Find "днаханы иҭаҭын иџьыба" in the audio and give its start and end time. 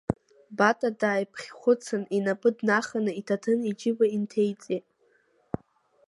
2.57-4.05